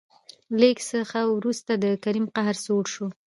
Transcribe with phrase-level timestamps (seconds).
[0.59, 0.99] لېږ څه
[1.33, 3.07] ورورسته د کريم قهر سوړ شو.